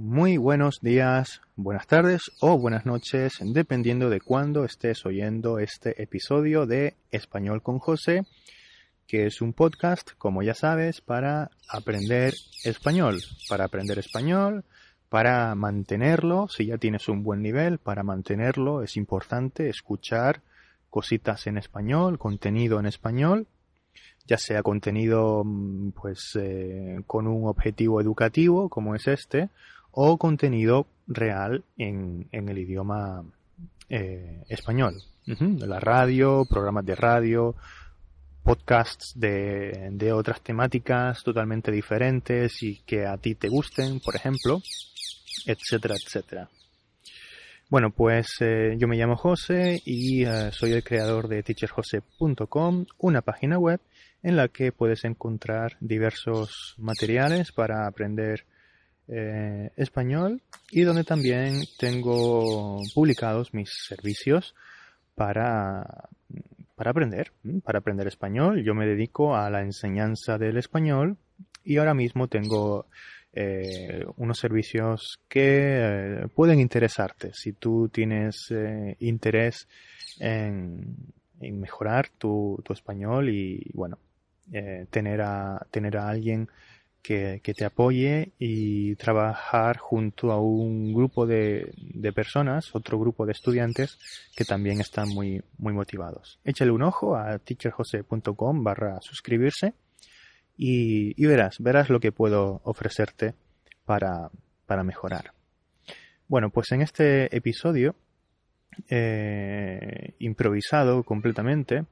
Muy 0.00 0.36
buenos 0.36 0.78
días, 0.80 1.40
buenas 1.56 1.88
tardes 1.88 2.30
o 2.38 2.56
buenas 2.56 2.86
noches, 2.86 3.38
dependiendo 3.42 4.10
de 4.10 4.20
cuándo 4.20 4.64
estés 4.64 5.04
oyendo 5.04 5.58
este 5.58 6.00
episodio 6.00 6.66
de 6.66 6.94
Español 7.10 7.64
con 7.64 7.80
José, 7.80 8.24
que 9.08 9.26
es 9.26 9.42
un 9.42 9.52
podcast, 9.52 10.12
como 10.16 10.44
ya 10.44 10.54
sabes, 10.54 11.00
para 11.00 11.50
aprender 11.68 12.32
español, 12.62 13.18
para 13.48 13.64
aprender 13.64 13.98
español, 13.98 14.64
para 15.08 15.52
mantenerlo, 15.56 16.46
si 16.46 16.66
ya 16.66 16.78
tienes 16.78 17.08
un 17.08 17.24
buen 17.24 17.42
nivel, 17.42 17.78
para 17.78 18.04
mantenerlo 18.04 18.84
es 18.84 18.96
importante 18.96 19.68
escuchar 19.68 20.42
cositas 20.90 21.48
en 21.48 21.58
español, 21.58 22.20
contenido 22.20 22.78
en 22.78 22.86
español 22.86 23.48
ya 24.28 24.36
sea 24.36 24.62
contenido 24.62 25.42
mm, 25.44 25.90
pues 25.92 26.38
eh, 26.38 27.00
con 27.06 27.26
un 27.26 27.48
objetivo 27.48 28.00
educativo 28.00 28.68
como 28.68 28.94
es 28.94 29.08
este 29.08 29.48
o 30.00 30.16
contenido 30.16 30.86
real 31.08 31.64
en, 31.76 32.28
el 32.30 32.56
idioma 32.56 33.24
eh, 33.88 34.44
español. 34.48 34.94
La 35.26 35.80
radio 35.80 36.46
programas 36.48 36.86
de 36.86 36.94
radio 36.94 37.56
podcasts 38.44 39.12
de, 39.16 39.88
de, 39.90 40.12
otras 40.12 40.40
temáticas 40.40 41.24
totalmente 41.24 41.72
diferentes 41.72 42.62
y 42.62 42.76
que 42.86 43.06
a 43.06 43.16
ti 43.16 43.34
te 43.34 43.48
gusten 43.48 43.98
por 43.98 44.14
ejemplo 44.14 44.62
etcétera 45.44 45.96
etcétera. 45.96 46.48
Bueno, 47.68 47.90
pues 47.90 48.28
eh, 48.40 48.76
yo 48.78 48.86
me 48.86 48.96
llamo 48.96 49.16
José 49.16 49.82
y 49.84 50.24
soy 50.52 50.72
el 50.72 50.84
creador 50.84 51.26
de 51.26 51.42
teacherjose.com, 51.42 52.86
una 52.98 53.20
página 53.22 53.58
web 53.58 53.80
en 54.22 54.36
la 54.36 54.46
que 54.46 54.70
puedes 54.70 55.04
encontrar 55.04 55.76
diversos 55.80 56.76
materiales 56.78 57.50
para 57.50 57.88
aprender 57.88 58.46
eh, 59.10 59.70
español 59.76 60.42
y 60.70 60.82
donde 60.82 61.02
también 61.02 61.62
tengo 61.78 62.82
publicados 62.94 63.54
mis 63.54 63.70
servicios 63.88 64.54
para, 65.14 66.10
para 66.76 66.90
aprender, 66.90 67.32
para 67.64 67.78
aprender 67.78 68.06
español. 68.06 68.62
Yo 68.62 68.74
me 68.74 68.86
dedico 68.86 69.34
a 69.34 69.48
la 69.48 69.62
enseñanza 69.62 70.36
del 70.36 70.58
español 70.58 71.16
y 71.64 71.78
ahora 71.78 71.94
mismo 71.94 72.28
tengo 72.28 72.84
eh, 73.32 74.04
unos 74.18 74.38
servicios 74.38 75.18
que 75.26 75.46
eh, 75.46 76.28
pueden 76.34 76.60
interesarte 76.60 77.30
si 77.32 77.54
tú 77.54 77.88
tienes 77.88 78.52
interés 78.98 79.68
en, 80.20 80.96
mejorar 81.40 82.10
tu, 82.18 82.60
tu, 82.62 82.74
español 82.74 83.30
y 83.30 83.70
bueno 83.72 83.98
tener, 84.90 85.22
a, 85.22 85.66
tener 85.70 85.96
a 85.96 86.08
alguien 86.08 86.48
que, 87.02 87.40
te 87.56 87.64
apoye 87.64 88.32
y 88.38 88.94
trabajar 88.96 89.78
junto 89.78 90.30
a 90.32 90.40
un 90.40 90.92
grupo 90.92 91.26
de, 91.26 91.72
personas, 92.14 92.74
otro 92.74 92.98
grupo 92.98 93.26
de 93.26 93.32
estudiantes 93.32 93.98
que 94.36 94.44
también 94.44 94.80
están 94.80 95.08
muy, 95.08 95.42
muy 95.56 95.72
motivados. 95.72 96.38
Échale 96.44 96.70
un 96.70 96.82
ojo 96.82 97.16
a 97.16 97.38
teacherjose.com 97.38 98.62
barra 98.62 99.00
suscribirse 99.00 99.74
y, 100.56 101.24
verás, 101.24 101.56
verás 101.60 101.88
lo 101.88 102.00
que 102.00 102.12
puedo 102.12 102.60
ofrecerte 102.64 103.34
para, 103.84 104.30
para 104.66 104.82
mejorar. 104.82 105.32
Bueno, 106.26 106.50
pues 106.50 106.72
en 106.72 106.82
este 106.82 107.34
episodio 107.34 107.94
eh, 108.88 110.14
improvisado 110.18 111.02
completamente, 111.02 111.86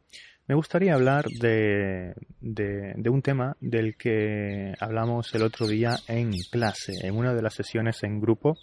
me 0.49 0.55
gustaría 0.55 0.95
hablar 0.95 1.27
de, 1.27 2.15
de, 2.41 3.11
un 3.11 3.23
tema 3.23 3.57
del 3.61 3.97
que 3.97 4.75
hablamos 4.79 5.35
el 5.35 5.43
otro 5.43 5.67
día 5.67 5.97
en 6.07 6.33
clase, 6.51 6.93
en 7.03 7.17
una 7.17 7.35
de 7.35 7.43
las 7.43 7.55
sesiones 7.55 8.03
en 8.05 8.21
grupo 8.21 8.57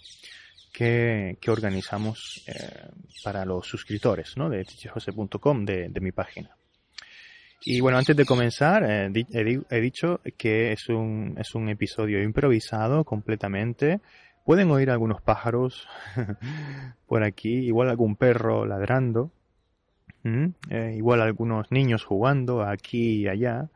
que, 0.72 1.36
que 1.40 1.50
organizamos 1.50 2.42
eh, 2.46 2.88
para 3.22 3.44
los 3.44 3.66
suscriptores 3.66 4.36
¿no? 4.36 4.48
de 4.48 4.64
teacherjose.com, 4.64 5.64
de, 5.64 5.88
de 5.90 6.00
mi 6.00 6.12
página. 6.12 6.56
Y 7.66 7.80
bueno, 7.80 7.98
antes 7.98 8.16
de 8.16 8.24
comenzar, 8.24 8.84
eh, 8.84 9.26
he, 9.32 9.60
he, 9.70 9.80
dicho 9.80 10.20
que 10.36 10.72
es 10.72 10.88
un, 10.88 11.34
es 11.38 11.54
un 11.54 11.68
episodio 11.68 12.22
improvisado 12.22 13.04
completamente. 13.04 14.00
Pueden 14.44 14.70
oír 14.70 14.90
algunos 14.90 15.22
pájaros 15.22 15.86
por 17.06 17.24
aquí, 17.24 17.66
igual 17.66 17.88
algún 17.88 18.16
perro 18.16 18.66
ladrando. 18.66 19.32
Eh, 20.24 20.94
igual 20.96 21.20
algunos 21.20 21.70
niños 21.70 22.04
jugando 22.04 22.62
aquí 22.62 23.22
y 23.22 23.28
allá. 23.28 23.68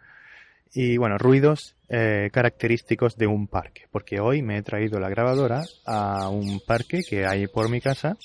Y 0.72 0.96
bueno, 0.96 1.18
ruidos 1.18 1.76
eh, 1.88 2.30
característicos 2.32 3.16
de 3.16 3.26
un 3.26 3.48
parque, 3.48 3.86
porque 3.90 4.20
hoy 4.20 4.42
me 4.42 4.58
he 4.58 4.62
traído 4.62 5.00
la 5.00 5.08
grabadora 5.08 5.62
a 5.86 6.28
un 6.28 6.60
parque 6.66 7.00
que 7.08 7.26
hay 7.26 7.46
por 7.46 7.70
mi 7.70 7.80
casa 7.80 8.16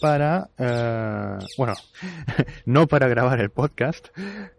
para, 0.00 0.48
eh, 0.58 1.38
bueno, 1.56 1.74
no 2.66 2.86
para 2.86 3.08
grabar 3.08 3.40
el 3.40 3.50
podcast, 3.50 4.08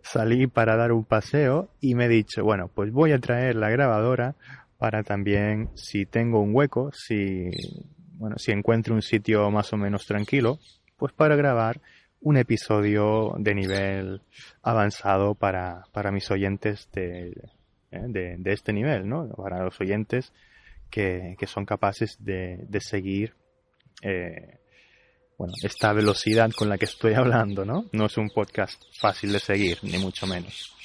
salí 0.01 0.47
para 0.47 0.75
dar 0.75 0.91
un 0.91 1.05
paseo 1.05 1.69
y 1.79 1.95
me 1.95 2.05
he 2.05 2.09
dicho, 2.09 2.43
bueno, 2.43 2.69
pues 2.73 2.91
voy 2.91 3.11
a 3.11 3.19
traer 3.19 3.55
la 3.55 3.69
grabadora 3.69 4.35
para 4.77 5.03
también, 5.03 5.69
si 5.75 6.05
tengo 6.05 6.41
un 6.41 6.55
hueco, 6.55 6.91
si, 6.93 7.49
bueno, 8.13 8.37
si 8.37 8.51
encuentro 8.51 8.95
un 8.95 9.01
sitio 9.01 9.49
más 9.51 9.71
o 9.73 9.77
menos 9.77 10.05
tranquilo, 10.05 10.59
pues 10.97 11.13
para 11.13 11.35
grabar 11.35 11.81
un 12.21 12.37
episodio 12.37 13.33
de 13.37 13.55
nivel 13.55 14.21
avanzado 14.61 15.35
para, 15.35 15.85
para 15.93 16.11
mis 16.11 16.29
oyentes 16.31 16.89
de, 16.93 17.29
eh, 17.91 18.03
de, 18.07 18.35
de, 18.37 18.53
este 18.53 18.73
nivel, 18.73 19.07
¿no? 19.07 19.29
Para 19.29 19.63
los 19.63 19.79
oyentes 19.79 20.33
que, 20.89 21.35
que 21.39 21.47
son 21.47 21.65
capaces 21.65 22.17
de, 22.19 22.65
de 22.67 22.81
seguir 22.81 23.35
eh, 24.01 24.59
bueno, 25.37 25.53
esta 25.63 25.93
velocidad 25.93 26.51
con 26.51 26.67
la 26.67 26.77
que 26.77 26.85
estoy 26.85 27.13
hablando, 27.13 27.63
¿no? 27.63 27.85
No 27.93 28.05
es 28.07 28.17
un 28.17 28.29
podcast 28.29 28.81
fácil 28.99 29.31
de 29.31 29.39
seguir, 29.39 29.79
ni 29.83 29.97
mucho 29.97 30.27
menos. 30.27 30.75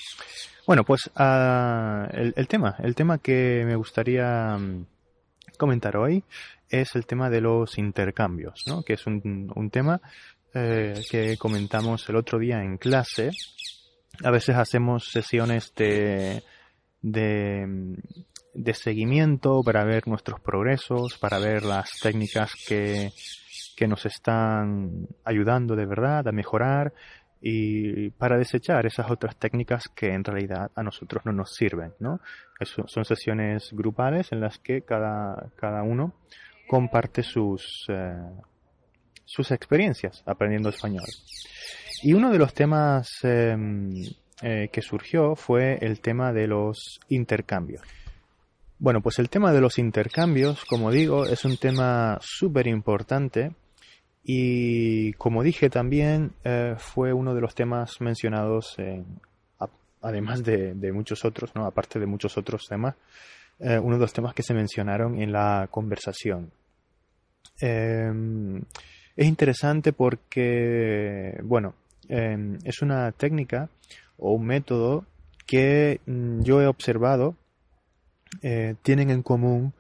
Bueno, 0.67 0.85
pues 0.85 1.11
uh, 1.19 2.07
el, 2.13 2.33
el, 2.37 2.49
tema, 2.49 2.77
el 2.79 2.95
tema 2.95 3.19
que 3.19 3.65
me 3.67 3.75
gustaría 3.75 4.57
mm, 4.57 4.87
comentar 5.59 5.97
hoy 5.97 6.23
es 6.71 6.95
el 6.95 7.05
tema 7.05 7.29
de 7.31 7.41
los 7.41 7.77
intercambios, 7.79 8.63
¿no? 8.67 8.83
Que 8.83 8.95
es 8.95 9.07
un, 9.07 9.53
un 9.55 9.71
tema 9.71 10.01
eh, 10.55 11.03
que 11.11 11.37
comentamos 11.37 12.09
el 12.09 12.17
otro 12.17 12.39
día 12.39 12.63
en 12.63 12.79
clase. 12.79 13.31
A 14.23 14.31
veces 14.31 14.57
hacemos 14.57 15.07
sesiones 15.11 15.73
de, 15.75 16.43
de, 17.03 18.75
seguimiento 18.75 19.63
para 19.65 19.85
ver 19.85 20.07
nuestros 20.07 20.41
progresos, 20.41 21.19
para 21.19 21.39
ver 21.39 21.65
las 21.65 21.99
técnicas 22.01 22.53
que, 22.69 23.11
que 23.77 23.89
nos 23.89 24.07
están 24.07 25.09
ayudando 25.25 25.75
de 25.75 25.87
verdad 25.87 26.29
a 26.29 26.33
mejorar 26.33 26.93
y 27.41 28.11
para 28.11 28.39
desechar 28.39 28.87
esas 28.87 29.11
otras 29.11 29.37
técnicas 29.37 29.89
que 29.89 30.15
en 30.15 30.25
realidad 30.25 30.71
a 30.75 30.83
nosotros 30.83 31.27
no 31.27 31.33
nos 31.33 31.55
sirven, 31.55 31.93
¿no? 31.99 32.21
son 32.65 33.05
sesiones 33.05 33.71
grupales 33.73 34.33
en 34.33 34.41
las 34.41 34.59
que 34.59 34.83
cada, 34.83 35.51
cada 35.57 35.83
uno 35.83 36.15
comparte 36.67 37.23
sus, 37.23 37.85
eh, 37.89 38.17
sus 39.25 39.51
experiencias 39.51 40.23
aprendiendo 40.27 40.69
español. 40.69 41.07
Y 42.03 42.13
uno 42.13 42.31
de 42.31 42.39
los 42.39 42.53
temas 42.53 43.09
em, 43.23 43.93
eh, 44.43 44.69
que 44.71 44.83
surgió 44.83 45.37
fue 45.37 45.79
el 45.81 46.01
tema 46.01 46.33
de 46.33 46.47
los 46.47 47.01
intercambios. 47.09 47.83
Bueno, 48.79 49.01
pues 49.01 49.19
el 49.19 49.31
tema 49.31 49.53
de 49.53 49.61
los 49.61 49.79
intercambios, 49.79 50.65
como 50.65 50.91
digo, 50.91 51.27
es 51.27 51.45
un 51.45 51.57
tema 51.57 52.19
súper 52.21 52.67
importante 52.67 53.53
y 54.23 55.13
como 55.15 55.43
dije 55.43 55.71
también 55.71 56.33
eh, 56.45 56.75
fue 56.79 57.13
uno 57.13 57.35
de 57.35 57.41
los 57.41 57.55
temas 57.55 58.01
mencionados, 58.01 58.77
además 60.01 60.43
de, 60.43 60.93
muchos 60.93 61.25
otros, 61.25 61.55
¿no? 61.55 61.65
aparte 61.65 61.99
de 61.99 62.07
muchos 62.07 62.37
otros 62.37 62.67
temas, 62.69 62.97
eh, 63.61 63.79
uno 63.79 63.97
de 63.97 64.01
los 64.01 64.13
temas 64.13 64.35
que 64.35 64.43
se 64.43 64.55
mencionaron 64.55 65.21
en 65.21 65.33
la 65.33 65.69
conversación. 65.71 66.51
Em, 67.61 68.63
es 69.17 69.27
interesante 69.27 69.93
porque, 69.93 71.41
bueno, 71.45 71.75
em, 72.09 72.59
es 72.65 72.83
una 72.83 73.13
técnica 73.13 73.69
o 74.19 74.33
un 74.33 74.47
método 74.47 75.05
que 75.47 76.01
mm, 76.07 76.43
yo 76.43 76.61
he 76.61 76.67
observado 76.67 77.37
eh, 78.43 78.75
tienen 78.83 79.11
en 79.11 79.23
común 79.23 79.73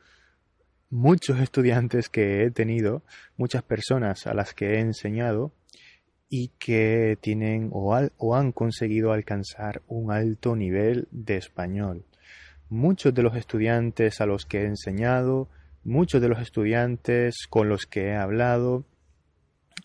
muchos 0.90 1.40
estudiantes 1.40 2.08
que 2.08 2.44
he 2.44 2.50
tenido, 2.50 3.02
muchas 3.36 3.62
personas 3.64 4.26
a 4.26 4.34
las 4.34 4.54
que 4.54 4.74
he 4.74 4.80
enseñado 4.80 5.50
y 6.28 6.48
que 6.58 7.18
tienen 7.20 7.70
o, 7.72 7.98
o 8.18 8.36
han 8.36 8.52
conseguido 8.52 9.12
alcanzar 9.12 9.82
un 9.88 10.12
alto 10.12 10.54
nivel 10.54 11.08
de 11.10 11.36
español. 11.36 12.04
Muchos 12.70 13.12
de 13.14 13.22
los 13.22 13.36
estudiantes 13.36 14.20
a 14.20 14.26
los 14.26 14.46
que 14.46 14.62
he 14.62 14.66
enseñado, 14.66 15.48
muchos 15.82 16.20
de 16.22 16.28
los 16.28 16.40
estudiantes 16.40 17.46
con 17.50 17.68
los 17.68 17.86
que 17.86 18.08
he 18.08 18.16
hablado, 18.16 18.84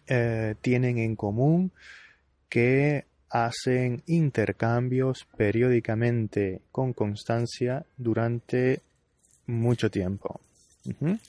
eh, 0.10 0.56
tienen 0.62 0.98
en 0.98 1.16
común 1.16 1.72
que 2.50 3.06
hacen 3.30 4.02
intercambios 4.08 5.28
periódicamente 5.38 6.62
con 6.72 6.94
constancia 6.94 7.86
durante 7.96 8.82
mucho 9.46 9.92
tiempo. 9.92 10.42
No 11.00 11.20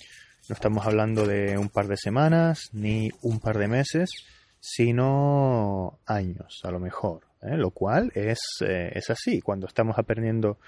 estamos 0.49 0.87
hablando 0.87 1.27
de 1.27 1.59
un 1.59 1.69
par 1.69 1.89
de 1.89 1.97
semanas 1.97 2.71
ni 2.73 3.11
un 3.21 3.39
par 3.39 3.59
de 3.59 3.69
meses, 3.69 4.11
sino 4.59 5.99
años 6.07 6.61
a 6.65 6.71
lo 6.71 6.81
mejor. 6.81 7.21
¿eh? 7.43 7.57
Lo 7.57 7.71
cual 7.71 8.11
es, 8.15 8.41
eh, 8.67 8.91
es 8.95 9.11
así. 9.11 9.41
Cuando 9.41 9.67
estamos 9.67 9.99
aprendiendo 9.99 10.59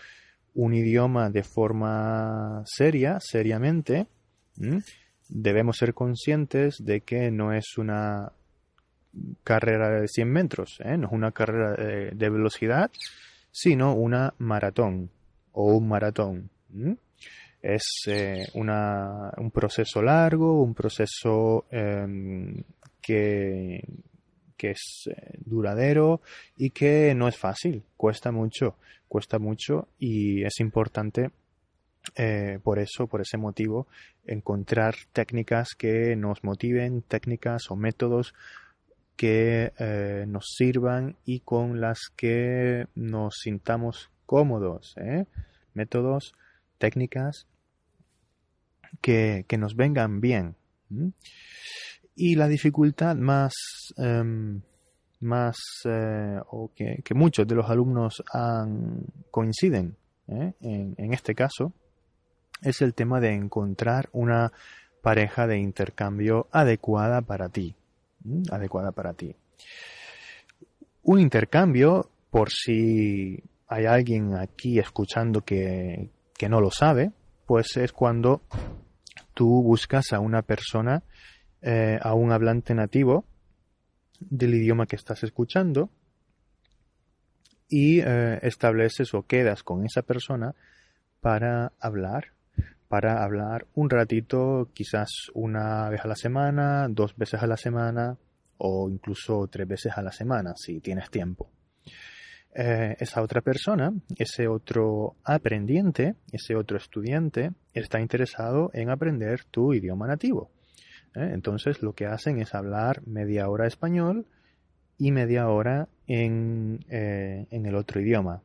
un 0.55 0.75
idioma 0.75 1.31
de 1.31 1.43
forma 1.43 2.63
seria, 2.67 3.19
seriamente, 3.21 4.07
debemos 5.33 5.79
ser 5.79 5.95
conscientes 5.95 6.77
de 6.79 7.01
que 7.01 7.31
no 7.31 7.53
es 7.53 7.79
una 7.79 8.33
carrera 9.45 10.01
de 10.01 10.09
100 10.09 10.31
metros, 10.31 10.79
¿eh? 10.85 10.97
no 10.97 11.07
es 11.09 11.13
una 11.13 11.33
carrera 11.33 11.75
de, 11.75 12.31
velocidad, 12.31 12.91
sino 13.51 13.95
una 13.95 14.35
maratón 14.39 15.11
o 15.53 15.77
un 15.77 15.89
maratón. 15.89 16.51
Es 17.61 17.83
eh, 18.07 18.47
un 18.55 19.51
proceso 19.53 20.03
largo, 20.03 20.63
un 20.63 20.75
proceso 20.75 21.67
em, 21.71 22.63
que, 23.01 23.85
que 24.57 24.71
es 24.71 25.05
eh, 25.07 25.39
duradero 25.45 26.21
y 26.57 26.71
que 26.71 27.15
no 27.15 27.29
es 27.29 27.37
fácil, 27.37 27.83
cuesta 27.97 28.33
mucho, 28.33 28.77
cuesta 29.09 29.39
mucho 29.39 29.89
y 29.99 30.43
es 30.45 30.61
importante 30.61 31.31
eh, 32.15 32.59
por 32.63 32.79
eso, 32.79 33.07
por 33.07 33.23
ese 33.23 33.39
motivo, 33.39 33.87
encontrar 34.27 34.95
técnicas 35.13 35.71
que 35.77 36.15
nos 36.15 36.45
motiven, 36.45 37.03
técnicas 37.03 37.71
o 37.71 37.77
métodos 37.77 38.35
que 39.17 39.73
eh, 39.79 40.25
nos 40.29 40.45
sirvan 40.57 41.17
y 41.25 41.41
con 41.41 41.81
las 41.81 41.99
que 42.15 42.87
nos 42.95 43.37
sintamos 43.43 44.11
cómodos. 44.27 44.95
¿eh? 44.99 45.25
Métodos, 45.73 46.35
técnicas 46.79 47.47
que, 49.01 49.47
nos 49.59 49.75
vengan 49.75 50.21
bien. 50.21 50.55
Y 52.15 52.35
la 52.35 52.47
dificultad 52.47 53.17
más, 53.17 53.55
em, 53.97 54.61
más 55.21 55.57
o 56.51 56.71
que, 56.75 57.03
muchos 57.15 57.47
de 57.47 57.55
los 57.55 57.71
alumnos 57.71 58.23
han, 58.33 59.07
coinciden 59.31 59.97
en, 60.29 60.95
en 60.99 61.15
este 61.15 61.35
caso 61.35 61.73
es 62.63 62.81
el 62.81 62.95
tema 62.95 63.21
de 63.21 63.35
encontrar 63.35 64.09
una 64.13 64.53
pareja 65.03 65.47
de 65.47 65.59
intercambio 65.59 66.47
adecuada 66.53 67.21
para 67.21 67.49
ti. 67.49 67.75
Adecuada 68.51 68.93
para 68.93 69.13
ti. 69.15 69.35
Un 71.03 71.21
intercambio, 71.21 72.09
por 72.31 72.51
si 72.51 73.43
hay 73.67 73.87
alguien 73.87 74.37
aquí 74.37 74.79
escuchando 74.79 75.43
que, 75.43 76.09
no 76.49 76.61
lo 76.61 76.71
sabe, 76.71 77.13
pues 77.47 77.77
es 77.77 77.93
cuando 77.93 78.43
tú 79.35 79.63
buscas 79.63 80.13
a 80.13 80.19
una 80.19 80.43
persona, 80.43 81.03
eh, 81.61 81.99
a 82.01 82.15
un 82.15 82.33
hablante 82.33 82.75
nativo 82.75 83.25
del 84.19 84.55
idioma 84.55 84.87
que 84.87 84.97
estás 84.97 85.23
escuchando 85.23 85.89
y 87.69 88.01
eh, 88.01 88.41
estableces 88.43 89.15
o 89.15 89.23
quedas 89.23 89.63
con 89.63 89.85
esa 89.85 90.03
persona 90.03 90.55
para 91.21 91.73
hablar 91.79 92.33
para 92.93 93.25
hablar 93.25 93.67
un 93.75 93.89
ratito, 93.89 94.69
quizás 94.75 95.31
una 95.33 95.89
vez 95.89 96.05
a 96.05 96.09
la 96.09 96.15
semana, 96.15 96.89
dos 96.91 97.17
veces 97.17 97.43
a 97.43 97.47
la 97.47 97.57
semana 97.57 98.19
o 98.59 98.91
incluso 98.91 99.49
tres 99.51 99.67
veces 99.67 99.93
a 99.97 100.03
la 100.03 100.13
semana 100.13 100.53
si 100.57 100.79
tienes 100.81 101.09
tiempo. 101.09 101.51
Eh, 102.55 102.95
esa 103.01 103.23
otra 103.23 103.41
persona, 103.41 103.95
ese 104.19 104.47
otro 104.47 105.17
aprendiente, 105.25 106.17
ese 106.33 106.55
otro 106.55 106.77
estudiante 106.77 107.53
está 107.73 107.99
interesado 107.99 108.71
en 108.75 108.91
aprender 108.91 109.45
tu 109.45 109.73
idioma 109.73 110.07
nativo. 110.07 110.51
Eh, 111.15 111.31
entonces 111.33 111.81
lo 111.81 111.95
que 111.95 112.05
hacen 112.05 112.41
es 112.41 112.55
hablar 112.55 113.01
media 113.07 113.49
hora 113.49 113.67
español 113.67 114.27
y 114.99 115.13
media 115.13 115.49
hora 115.49 115.89
en, 116.07 116.85
eh, 116.91 117.47
en 117.51 117.65
el 117.65 117.75
otro 117.75 118.03
idioma, 118.03 118.43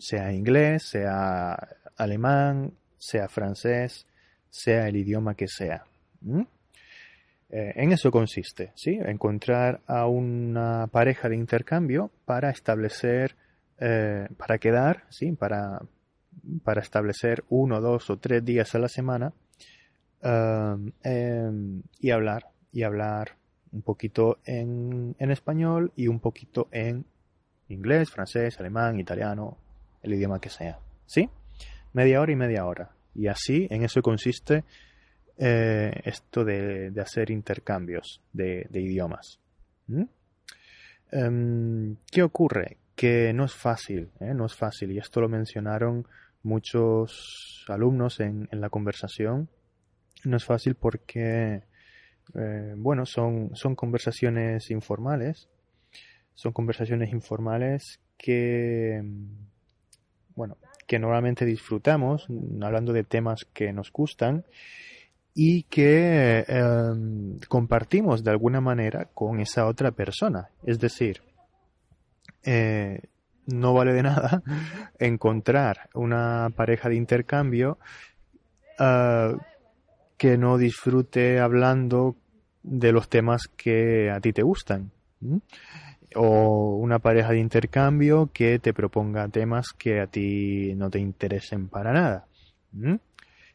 sea 0.00 0.32
inglés, 0.32 0.82
sea 0.88 1.56
alemán, 1.96 2.72
sea 3.00 3.28
francés, 3.28 4.06
sea 4.50 4.86
el 4.86 4.96
idioma 4.96 5.34
que 5.34 5.48
sea. 5.48 5.84
Eh, 7.48 7.72
en 7.74 7.92
eso 7.92 8.10
consiste, 8.10 8.72
¿sí? 8.76 9.00
Encontrar 9.02 9.80
a 9.86 10.06
una 10.06 10.86
pareja 10.86 11.28
de 11.28 11.36
intercambio 11.36 12.10
para 12.26 12.50
establecer, 12.50 13.34
eh, 13.78 14.28
para 14.36 14.58
quedar, 14.58 15.04
¿sí? 15.08 15.32
Para, 15.32 15.80
para 16.62 16.82
establecer 16.82 17.42
uno, 17.48 17.80
dos 17.80 18.10
o 18.10 18.18
tres 18.18 18.44
días 18.44 18.74
a 18.74 18.78
la 18.78 18.88
semana 18.88 19.32
um, 20.22 20.92
em, 21.02 21.82
y 21.98 22.10
hablar, 22.10 22.50
y 22.72 22.82
hablar 22.82 23.36
un 23.72 23.82
poquito 23.82 24.38
en, 24.44 25.16
en 25.18 25.30
español 25.30 25.92
y 25.96 26.06
un 26.06 26.20
poquito 26.20 26.68
en 26.70 27.04
inglés, 27.68 28.10
francés, 28.10 28.60
alemán, 28.60 29.00
italiano, 29.00 29.56
el 30.02 30.14
idioma 30.14 30.40
que 30.40 30.50
sea, 30.50 30.78
¿sí? 31.06 31.30
Media 31.92 32.20
hora 32.20 32.32
y 32.32 32.36
media 32.36 32.66
hora. 32.66 32.90
Y 33.14 33.26
así, 33.26 33.66
en 33.70 33.82
eso 33.82 34.02
consiste 34.02 34.64
eh, 35.36 35.90
esto 36.04 36.44
de, 36.44 36.92
hacer 37.00 37.30
intercambios 37.30 38.20
de, 38.32 38.68
idiomas. 38.72 39.40
¿Mm? 39.86 40.04
Em, 41.12 41.96
¿Qué 42.10 42.22
ocurre? 42.22 42.76
Que 42.94 43.32
no 43.32 43.46
es 43.46 43.54
fácil, 43.54 44.10
¿eh? 44.20 44.34
no 44.34 44.44
es 44.44 44.54
fácil, 44.54 44.92
y 44.92 44.98
esto 44.98 45.20
lo 45.20 45.28
mencionaron 45.28 46.06
muchos 46.42 47.64
alumnos 47.68 48.20
en, 48.20 48.48
la 48.52 48.68
conversación. 48.68 49.48
No 50.24 50.36
es 50.36 50.44
fácil 50.44 50.74
porque, 50.74 51.62
eh, 52.34 52.74
bueno, 52.76 53.06
son, 53.06 53.50
son 53.54 53.74
conversaciones 53.74 54.70
informales, 54.70 55.48
son 56.34 56.52
conversaciones 56.52 57.12
informales 57.12 58.00
que, 58.18 59.02
bueno, 60.34 60.58
que 60.90 60.98
normalmente 60.98 61.46
disfrutamos, 61.46 62.26
hablando 62.60 62.92
de 62.92 63.04
temas 63.04 63.46
que 63.52 63.72
nos 63.72 63.92
gustan 63.92 64.44
y 65.32 65.62
que 65.62 66.44
em, 66.48 67.38
compartimos 67.46 68.24
de 68.24 68.32
alguna 68.32 68.60
manera 68.60 69.04
con 69.14 69.38
esa 69.38 69.68
otra 69.68 69.92
persona. 69.92 70.48
Es 70.64 70.80
decir, 70.80 71.22
eh, 72.42 73.02
no 73.46 73.72
vale 73.72 73.92
de 73.92 74.02
nada 74.02 74.42
encontrar 74.98 75.90
una 75.94 76.50
pareja 76.56 76.88
de 76.88 76.96
intercambio 76.96 77.78
ah, 78.80 79.36
que 80.16 80.36
no 80.36 80.58
disfrute 80.58 81.38
hablando 81.38 82.16
de 82.64 82.90
los 82.90 83.08
temas 83.08 83.42
que 83.56 84.10
a 84.10 84.18
ti 84.18 84.32
te 84.32 84.42
gustan 84.42 84.90
o 86.14 86.76
una 86.76 86.98
pareja 86.98 87.30
de 87.30 87.38
intercambio 87.38 88.30
que 88.32 88.58
te 88.58 88.72
proponga 88.72 89.28
temas 89.28 89.72
que 89.76 90.00
a 90.00 90.06
ti 90.06 90.74
no 90.76 90.90
te 90.90 90.98
interesen 90.98 91.68
para 91.68 91.92
nada. 91.92 92.26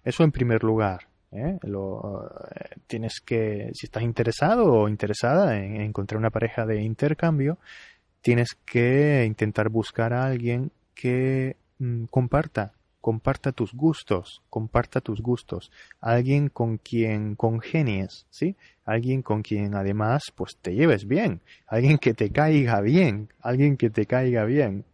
Eso 0.04 0.24
en 0.24 0.32
primer 0.32 0.64
lugar. 0.64 1.08
¿eh? 1.32 1.58
Lo, 1.64 2.30
eh, 2.56 2.76
tienes 2.88 3.22
que, 3.26 3.72
si 3.74 3.88
estás 3.88 4.04
interesado 4.04 4.72
o 4.72 4.90
interesada 4.90 5.58
en 5.58 5.82
encontrar 5.82 6.20
una 6.20 6.30
pareja 6.30 6.66
de 6.66 6.82
intercambio, 6.82 7.58
tienes 8.22 8.56
que 8.66 9.26
intentar 9.26 9.70
buscar 9.70 10.14
a 10.14 10.26
alguien 10.26 10.72
que 10.94 11.58
mm, 11.80 12.06
comparta 12.06 12.74
comparta 13.06 13.52
tus 13.52 13.72
gustos, 13.76 14.42
comparta 14.50 15.00
tus 15.00 15.22
gustos, 15.22 15.72
alguien 16.02 16.50
con 16.50 16.80
quien 16.80 17.36
congenies, 17.36 18.26
¿sí? 18.32 18.56
Alguien 18.84 19.22
con 19.22 19.44
quien 19.44 19.76
además 19.76 20.24
pues 20.34 20.58
te 20.60 20.74
lleves 20.74 21.08
bien, 21.08 21.42
alguien 21.68 22.00
que 22.00 22.16
te 22.16 22.32
caiga 22.32 22.82
bien, 22.82 23.30
alguien 23.42 23.78
que 23.78 23.92
te 23.92 24.08
caiga 24.08 24.46
bien. 24.46 24.86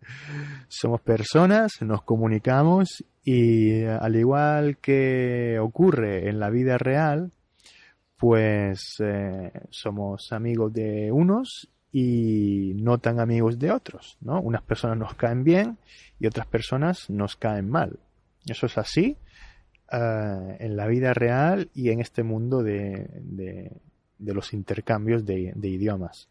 Somos 0.68 1.00
personas, 1.00 1.72
nos 1.80 2.04
comunicamos 2.04 3.06
y 3.24 3.86
al 3.86 4.18
igual 4.18 4.76
que 4.80 5.58
ocurre 5.62 6.28
en 6.28 6.42
la 6.42 6.50
vida 6.50 6.78
real, 6.78 7.32
pues 8.18 8.98
eh, 9.00 9.54
somos 9.70 10.34
amigos 10.34 10.74
de 10.74 11.14
unos 11.14 11.70
y 11.92 12.74
no 12.76 13.00
tan 13.00 13.20
amigos 13.20 13.60
de 13.60 13.72
otros, 13.72 14.18
¿no? 14.22 14.40
Unas 14.40 14.62
personas 14.62 14.98
nos 14.98 15.14
caen 15.16 15.44
bien 15.44 15.78
y 16.20 16.28
otras 16.28 16.48
personas 16.48 17.10
nos 17.10 17.36
caen 17.36 17.70
mal. 17.70 18.00
Eso 18.46 18.66
es 18.66 18.78
así 18.78 19.18
eh, 19.92 20.58
en 20.60 20.76
la 20.78 20.88
vida 20.88 21.14
real 21.14 21.70
y 21.74 21.90
en 21.90 22.00
este 22.00 22.24
mundo 22.24 22.64
de, 22.64 23.10
de, 23.22 23.72
los 24.34 24.54
intercambios 24.54 25.26
de, 25.26 25.54
idiomas. 25.62 26.30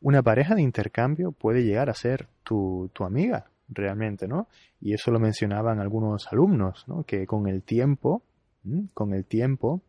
Una 0.00 0.22
pareja 0.22 0.54
de 0.54 0.62
intercambio 0.62 1.32
puede 1.32 1.64
llegar 1.64 1.90
a 1.90 1.94
ser 1.94 2.28
tu, 2.42 2.90
tu 2.94 3.04
amiga, 3.04 3.50
realmente, 3.68 4.26
¿no? 4.26 4.48
Y 4.80 4.94
eso 4.94 5.10
lo 5.10 5.18
mencionaban 5.18 5.80
algunos 5.80 6.32
alumnos, 6.32 6.84
¿no? 6.86 7.02
Que 7.02 7.26
con 7.26 7.46
el 7.46 7.62
tiempo, 7.62 8.22
con 8.94 9.12
el 9.12 9.24
tiempo, 9.24 9.82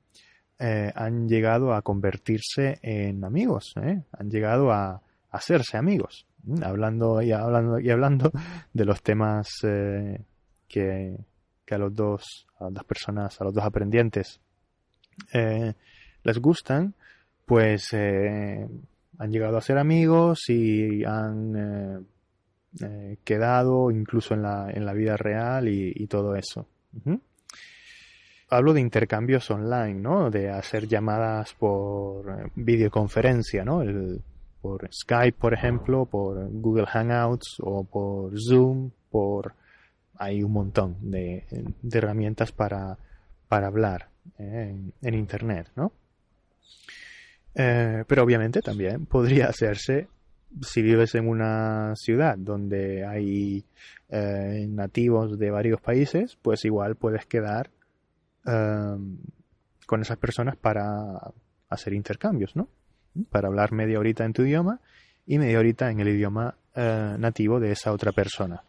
eh, 0.60 0.92
han 0.94 1.28
llegado 1.28 1.74
a 1.74 1.82
convertirse 1.82 2.80
en 2.82 3.24
amigos, 3.24 3.74
¿eh? 3.82 4.04
han 4.12 4.30
llegado 4.30 4.72
a, 4.72 5.02
hacerse 5.32 5.78
amigos, 5.78 6.26
hablando 6.62 7.22
y 7.22 7.32
hablando 7.32 7.80
y 7.80 7.90
hablando 7.90 8.32
de 8.74 8.86
los 8.86 9.02
temas 9.02 9.50
eh, 9.64 10.22
que, 10.68 11.18
que 11.66 11.76
a 11.76 11.78
los 11.78 11.94
dos, 11.94 12.48
a 12.58 12.66
las 12.66 12.74
dos 12.74 12.84
personas, 12.86 13.40
a 13.40 13.44
los 13.44 13.54
dos 13.54 13.64
aprendientes 13.64 14.40
eh, 15.34 15.74
les 16.24 16.40
gustan, 16.40 16.96
pues 17.46 17.90
eh, 17.94 18.68
han 19.18 19.32
llegado 19.32 19.58
a 19.58 19.62
ser 19.62 19.78
amigos 19.78 20.50
y 20.50 21.04
han 21.04 22.08
quedado 23.24 23.90
incluso 23.90 24.36
en 24.36 24.44
la, 24.44 24.70
en 24.72 24.86
la 24.86 24.94
vida 24.94 25.18
real 25.18 25.68
y, 25.68 26.08
todo 26.08 26.36
eso. 26.36 26.68
Hablo 28.50 28.74
de 28.74 28.82
intercambios 28.82 29.50
online, 29.52 29.96
¿no? 29.96 30.32
De 30.32 30.50
hacer 30.50 30.88
llamadas 30.88 31.54
por 31.54 32.52
videoconferencia, 32.56 33.64
¿no? 33.64 33.82
El, 33.82 34.22
por 34.62 34.90
Skype, 34.92 35.38
por 35.38 35.54
ejemplo, 35.54 36.06
por 36.06 36.50
Google 36.52 36.86
Hangouts 36.88 37.58
o 37.62 37.84
por 37.84 38.34
Zoom, 38.40 38.92
por 39.10 39.54
hay 40.20 40.44
un 40.44 40.52
montón 40.52 40.98
de, 41.02 41.46
herramientas 41.92 42.52
para, 42.52 42.98
para 43.48 43.68
hablar 43.68 44.10
eh, 44.38 44.76
en, 45.02 45.14
Internet, 45.14 45.72
¿no? 45.76 45.94
Eh, 47.56 48.04
pero 48.06 48.24
obviamente 48.24 48.62
también 48.62 49.06
podría 49.06 49.48
hacerse 49.48 50.08
si 50.62 50.82
vives 50.82 51.16
en 51.16 51.28
una 51.28 51.94
ciudad 51.96 52.38
donde 52.38 53.06
hay 53.06 53.64
eh, 54.10 54.66
nativos 54.68 55.40
de 55.40 55.52
varios 55.52 55.80
países, 55.80 56.38
pues 56.42 56.66
igual 56.66 56.96
puedes 56.96 57.26
quedar 57.26 57.70
con 58.44 60.02
esas 60.02 60.18
personas 60.18 60.56
para 60.56 61.32
hacer 61.70 61.94
intercambios, 61.94 62.56
¿no? 62.56 62.68
Para 63.30 63.48
hablar 63.48 63.72
media 63.72 64.00
horita 64.00 64.26
en 64.26 64.34
tu 64.34 64.44
idioma 64.44 64.80
y 65.26 65.38
media 65.40 65.60
horita 65.60 65.92
en 65.92 66.00
el 66.00 66.10
idioma 66.10 66.56
nativo 66.76 67.60
de 67.60 67.72
esa 67.72 67.92
otra 67.92 68.12
persona. 68.12 68.64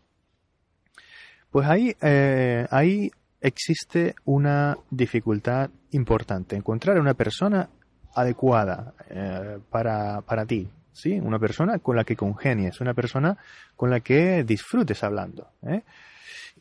Pues 1.50 1.66
ahí, 1.66 1.96
eh, 2.00 2.66
ahí 2.70 3.10
existe 3.40 4.14
una 4.24 4.78
dificultad 4.90 5.70
importante, 5.90 6.54
encontrar 6.56 7.00
una 7.00 7.14
persona 7.14 7.68
adecuada 8.14 8.94
eh, 9.08 9.58
para, 9.68 10.20
para 10.20 10.46
ti, 10.46 10.68
¿sí? 10.92 11.18
Una 11.18 11.40
persona 11.40 11.80
con 11.80 11.96
la 11.96 12.04
que 12.04 12.14
congenies, 12.14 12.80
una 12.80 12.94
persona 12.94 13.36
con 13.74 13.90
la 13.90 14.00
que 14.00 14.44
disfrutes 14.44 15.02
hablando, 15.02 15.48
¿eh? 15.62 15.82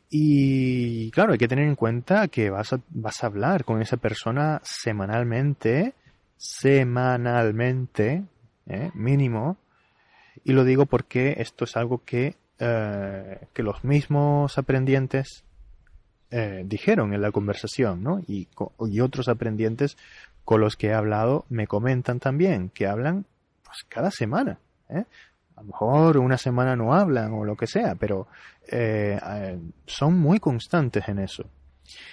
Y 0.10 1.12
claro, 1.12 1.34
hay 1.34 1.38
que 1.38 1.48
tener 1.48 1.68
en 1.68 1.76
cuenta 1.76 2.28
que 2.30 2.50
vas 2.50 2.74
a, 2.74 2.80
vas 2.90 3.24
a 3.24 3.28
hablar 3.28 3.64
con 3.64 3.82
esa 3.82 3.98
persona 3.98 4.60
semanalmente, 4.64 5.94
semanalmente, 6.38 8.24
¿eh? 8.68 8.92
mínimo. 8.94 9.58
Y 10.44 10.54
lo 10.54 10.64
digo 10.64 10.86
porque 10.86 11.36
esto 11.38 11.66
es 11.66 11.78
algo 11.78 12.04
que 12.04 12.36
eh, 12.62 13.48
que 13.54 13.64
los 13.64 13.86
mismos 13.86 14.58
aprendientes 14.58 15.46
eh, 16.30 16.64
dijeron 16.66 17.14
en 17.14 17.22
la 17.22 17.32
conversación, 17.32 18.04
¿no? 18.04 18.20
Y, 18.28 18.50
y, 18.86 19.00
otros 19.00 19.30
aprendientes 19.30 19.96
con 20.44 20.60
los 20.60 20.76
que 20.76 20.88
he 20.88 20.94
hablado 20.94 21.46
me 21.48 21.68
comentan 21.68 22.20
también 22.20 22.70
que 22.70 22.86
hablan 22.86 23.26
pues 23.64 23.78
cada 23.88 24.12
semana. 24.12 24.60
¿eh? 24.90 25.06
A 25.60 25.62
lo 25.62 25.68
mejor 25.68 26.18
una 26.18 26.38
semana 26.38 26.78
no 26.78 26.94
hablan 26.94 27.34
o 27.34 27.44
lo 27.44 27.58
que 27.58 27.68
sea, 27.68 27.96
pero 27.96 28.28
son 29.86 30.18
muy 30.18 30.40
constantes 30.40 31.10
en 31.10 31.20
eso. 31.20 31.44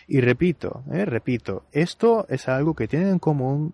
Y 0.09 0.21
repito, 0.21 0.83
repito, 0.88 1.67
esto 1.71 2.26
es 2.29 2.49
algo 2.49 2.75
que 2.75 2.88
tienen 2.88 3.09
en 3.09 3.19
común 3.21 3.73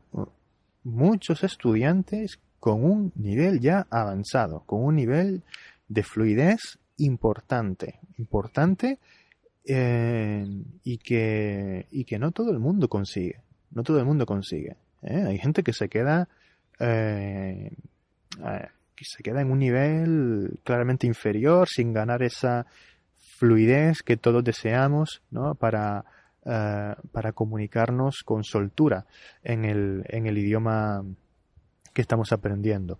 muchos 0.84 1.42
estudiantes 1.42 2.38
con 2.60 2.84
un 2.84 3.12
nivel 3.16 3.60
ya 3.60 3.86
avanzado, 3.90 4.60
con 4.66 4.84
un 4.84 4.96
nivel 4.96 5.42
de 5.88 6.02
fluidez 6.02 6.78
importante, 6.98 7.98
importante 8.18 8.98
eh, 9.64 10.46
y, 10.84 10.98
que, 10.98 11.86
y 11.90 12.04
que 12.04 12.18
no 12.18 12.30
todo 12.30 12.50
el 12.50 12.58
mundo 12.58 12.88
consigue, 12.88 13.40
no 13.70 13.82
todo 13.82 13.98
el 13.98 14.04
mundo 14.04 14.26
consigue. 14.26 14.76
¿eh? 15.02 15.24
Hay 15.26 15.38
gente 15.38 15.62
que 15.62 15.72
se 15.72 15.88
queda 15.88 16.28
eh, 16.78 17.72
que 18.94 19.04
se 19.04 19.22
queda 19.22 19.40
en 19.40 19.50
un 19.50 19.58
nivel 19.58 20.60
claramente 20.64 21.06
inferior 21.06 21.68
sin 21.68 21.92
ganar 21.92 22.22
esa 22.22 22.66
fluidez 23.16 24.02
que 24.02 24.16
todos 24.16 24.44
deseamos 24.44 25.22
¿no? 25.30 25.54
para, 25.54 26.04
para 26.44 27.32
comunicarnos 27.32 28.22
con 28.24 28.44
soltura 28.44 29.06
en 29.42 29.64
el, 29.64 30.04
en 30.08 30.26
el 30.26 30.38
idioma 30.38 31.04
que 31.92 32.02
estamos 32.02 32.32
aprendiendo. 32.32 32.98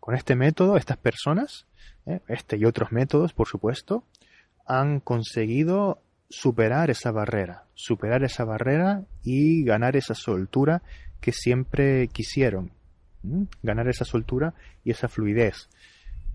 Con 0.00 0.14
este 0.14 0.36
método, 0.36 0.76
estas 0.76 0.96
personas, 0.96 1.66
¿eh? 2.06 2.20
este 2.28 2.56
y 2.56 2.64
otros 2.64 2.92
métodos, 2.92 3.32
por 3.32 3.46
supuesto, 3.46 4.04
han 4.66 5.00
conseguido 5.00 6.00
superar 6.30 6.90
esa 6.90 7.10
barrera, 7.10 7.64
superar 7.74 8.22
esa 8.24 8.44
barrera 8.44 9.04
y 9.22 9.64
ganar 9.64 9.96
esa 9.96 10.14
soltura 10.14 10.82
que 11.20 11.32
siempre 11.32 12.08
quisieron, 12.08 12.70
ganar 13.62 13.88
esa 13.88 14.04
soltura 14.04 14.54
y 14.84 14.90
esa 14.90 15.08
fluidez 15.08 15.68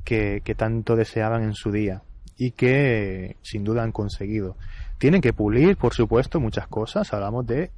que, 0.04 0.42
tanto 0.58 0.96
deseaban 0.96 1.44
en 1.44 1.54
su 1.54 1.72
día 1.72 2.04
y 2.38 2.52
que 2.52 3.38
sin 3.42 3.64
duda 3.64 3.84
han 3.84 3.92
conseguido. 3.92 4.58
Tienen 4.98 5.22
que 5.22 5.34
pulir, 5.34 5.78
por 5.78 5.94
supuesto, 5.94 6.40
muchas 6.40 6.68
cosas. 6.68 7.14
Hablamos 7.14 7.46
de 7.46 7.72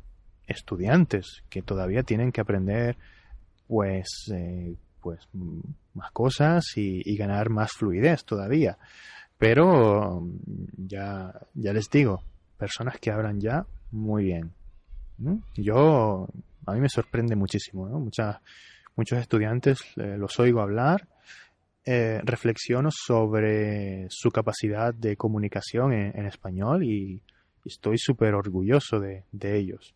estudiantes 0.47 1.43
que 1.49 1.61
todavía 1.61 2.03
tienen 2.03 2.31
que 2.31 2.41
aprender 2.41 2.97
pues 3.67 4.31
eh, 4.31 4.75
pues 5.01 5.27
más 5.93 6.11
cosas 6.11 6.65
y, 6.75 7.15
ganar 7.15 7.49
más 7.49 7.71
fluidez 7.71 8.25
todavía. 8.25 8.77
Pero 9.37 10.27
ya, 10.77 11.33
ya 11.53 11.73
les 11.73 11.89
digo, 11.89 12.23
personas 12.57 12.97
que 12.99 13.11
hablan 13.11 13.39
ya 13.39 13.65
muy 13.91 14.25
bien. 14.25 14.51
Yo, 15.55 16.27
a 16.65 16.73
mí 16.73 16.79
me 16.79 16.89
sorprende 16.89 17.35
muchísimo, 17.35 17.87
muchos 18.95 19.19
estudiantes 19.19 19.79
eh, 19.97 20.15
los 20.17 20.39
oigo 20.39 20.61
hablar, 20.61 21.07
eh, 21.85 22.19
reflexiono 22.23 22.89
sobre 22.91 24.07
su 24.09 24.31
capacidad 24.31 24.93
de 24.93 25.15
comunicación 25.15 25.93
en, 25.93 26.25
español 26.25 26.83
y, 26.83 27.21
estoy 27.63 27.97
súper 27.97 28.35
orgulloso 28.35 28.99
de 28.99 29.23
ellos. 29.41 29.95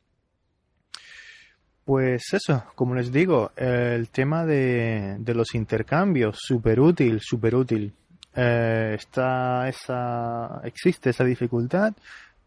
Pues 1.89 2.34
eso, 2.34 2.65
como 2.75 2.94
les 2.94 3.12
digo, 3.12 3.51
el 3.56 4.10
tema 4.10 4.46
de, 4.46 5.20
los 5.25 5.56
intercambios, 5.56 6.38
súper 6.39 6.79
útil, 6.79 7.20
súper 7.20 7.56
útil. 7.56 7.91
Eh, 8.36 8.94
está 8.96 9.68
esa, 9.68 10.62
existe 10.65 11.10
esa 11.10 11.24
dificultad, 11.24 11.94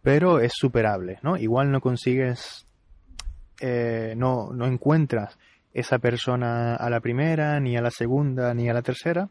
pero 0.01 0.39
es 0.39 0.53
superable, 0.55 1.19
¿no? 1.23 1.37
Igual 1.37 1.73
no 1.73 1.81
consigues, 1.81 2.65
no, 3.61 4.53
no 4.53 4.65
encuentras 4.65 5.37
esa 5.75 5.99
persona 5.99 6.77
a 6.77 6.91
la 6.91 7.01
primera, 7.01 7.59
ni 7.61 7.77
a 7.77 7.83
la 7.83 7.91
segunda, 7.91 8.53
ni 8.55 8.69
a 8.69 8.75
la 8.75 8.83
tercera, 8.83 9.29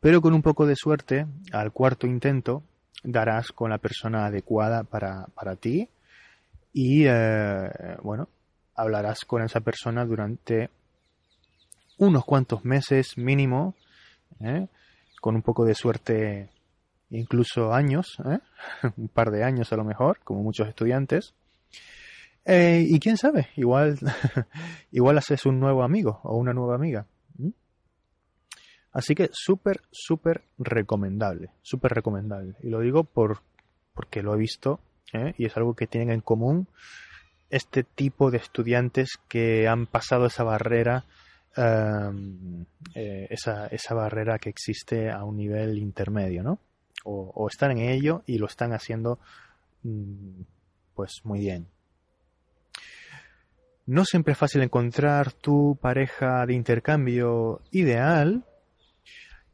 pero 0.00 0.20
con 0.20 0.34
un 0.34 0.42
poco 0.42 0.66
de 0.66 0.76
suerte, 0.76 1.26
al 1.52 1.72
cuarto 1.72 2.06
intento, 2.06 2.62
darás 3.02 3.52
con 3.52 3.70
la 3.70 3.78
persona 3.78 4.26
adecuada 4.26 4.84
para, 4.84 5.26
para 5.34 5.56
ti 5.56 5.88
y, 6.72 7.04
eh, 7.06 7.70
bueno, 8.02 8.28
hablarás 8.74 9.24
con 9.24 9.42
esa 9.42 9.60
persona 9.60 10.04
durante 10.04 10.70
unos 11.98 12.24
cuantos 12.24 12.64
meses 12.64 13.18
mínimo, 13.18 13.74
¿eh? 14.40 14.68
con 15.20 15.34
un 15.34 15.42
poco 15.42 15.64
de 15.64 15.74
suerte 15.74 16.48
incluso 17.10 17.74
años, 17.74 18.16
¿eh? 18.24 18.38
un 18.96 19.08
par 19.08 19.30
de 19.30 19.44
años 19.44 19.72
a 19.72 19.76
lo 19.76 19.84
mejor, 19.84 20.20
como 20.24 20.42
muchos 20.42 20.68
estudiantes. 20.68 21.34
Eh, 22.44 22.84
y 22.88 22.98
quién 22.98 23.16
sabe, 23.16 23.48
igual, 23.56 23.98
igual 24.90 25.18
haces 25.18 25.46
un 25.46 25.60
nuevo 25.60 25.82
amigo 25.82 26.20
o 26.24 26.36
una 26.36 26.52
nueva 26.52 26.74
amiga. 26.74 27.06
Así 28.92 29.14
que 29.14 29.30
súper, 29.32 29.82
súper 29.92 30.42
recomendable, 30.58 31.50
súper 31.62 31.92
recomendable. 31.92 32.56
Y 32.62 32.70
lo 32.70 32.80
digo 32.80 33.04
por, 33.04 33.38
porque 33.94 34.22
lo 34.22 34.34
he 34.34 34.38
visto 34.38 34.80
y 35.36 35.46
es 35.46 35.56
algo 35.56 35.74
que 35.74 35.86
tienen 35.86 36.10
en 36.10 36.20
común 36.20 36.68
este 37.50 37.82
tipo 37.82 38.30
de 38.30 38.38
estudiantes 38.38 39.10
que 39.28 39.66
han 39.66 39.86
pasado 39.86 40.26
esa 40.26 40.44
barrera, 40.44 41.04
eh, 41.56 43.26
esa, 43.28 43.66
esa, 43.66 43.94
barrera 43.94 44.38
que 44.38 44.50
existe 44.50 45.10
a 45.10 45.24
un 45.24 45.36
nivel 45.36 45.78
intermedio, 45.78 46.44
¿no? 46.44 46.60
O, 47.04 47.48
están 47.48 47.72
en 47.72 47.78
ello 47.78 48.22
y 48.26 48.38
lo 48.38 48.46
están 48.46 48.72
haciendo 48.72 49.18
mm, 49.82 50.42
pues 50.94 51.20
muy 51.24 51.40
bien. 51.40 51.66
No 53.90 54.04
siempre 54.04 54.34
es 54.34 54.38
fácil 54.38 54.62
encontrar 54.62 55.32
tu 55.32 55.76
pareja 55.82 56.46
de 56.46 56.54
intercambio 56.54 57.60
ideal. 57.72 58.44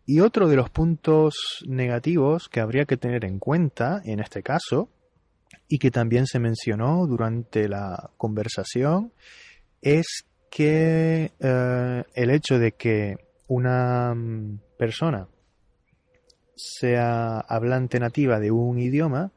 Y 0.05 0.21
otro 0.21 0.47
de 0.47 0.57
los 0.57 0.69
puntos 0.69 1.64
negativos 1.66 2.50
que 2.50 2.61
habría 2.61 2.85
que 2.85 2.99
tener 2.99 3.25
en 3.25 3.38
cuenta 3.38 4.02
en 4.05 4.21
este 4.21 4.43
caso 4.43 4.90
y 5.69 5.78
que 5.78 5.90
también 5.90 6.26
se 6.26 6.38
mencionó 6.38 7.07
durante 7.07 7.66
la 7.66 8.11
conversación 8.19 9.11
es 9.81 10.26
que 10.50 11.33
eh, 11.40 12.05
el 12.14 12.31
hecho 12.31 12.59
de 12.59 12.73
que 12.73 13.16
una 13.49 14.14
mm, 14.14 14.59
persona 14.76 15.28
sea 16.57 17.38
hablante 17.38 17.99
nativa 17.99 18.38
de 18.38 18.50
un 18.50 18.78
idioma 18.78 19.33